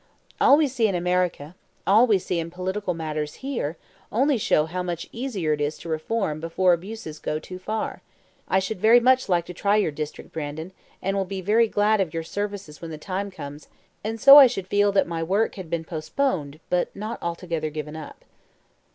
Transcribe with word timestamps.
All 0.39 0.57
we 0.57 0.67
see 0.67 0.87
in 0.87 0.95
America, 0.95 1.53
all 1.85 2.07
we 2.07 2.17
see 2.17 2.39
in 2.39 2.49
political 2.49 2.95
matters 2.95 3.35
here, 3.45 3.77
only 4.11 4.35
show 4.39 4.65
how 4.65 4.81
much 4.81 5.07
easier 5.11 5.53
it 5.53 5.61
is 5.61 5.77
to 5.77 5.89
reform 5.89 6.39
before 6.39 6.73
abuses 6.73 7.19
go 7.19 7.37
too 7.37 7.59
far. 7.59 8.01
I 8.47 8.57
should 8.57 8.79
very 8.81 8.99
much 8.99 9.29
like 9.29 9.45
to 9.45 9.53
try 9.53 9.75
your 9.75 9.91
district, 9.91 10.33
Brandon, 10.33 10.71
and 11.03 11.15
will 11.15 11.25
be 11.25 11.39
very 11.41 11.67
glad 11.67 12.01
of 12.01 12.15
your 12.15 12.23
services 12.23 12.81
when 12.81 12.89
the 12.89 12.97
time 12.97 13.29
comes; 13.29 13.67
and 14.03 14.19
so 14.19 14.37
I 14.39 14.47
should 14.47 14.65
feel 14.65 14.91
that 14.91 15.05
my 15.05 15.21
work 15.21 15.53
had 15.53 15.69
been 15.69 15.83
postponed, 15.83 16.59
but 16.71 16.89
not 16.95 17.21
altogether 17.21 17.69
given 17.69 17.95
up." 17.95 18.25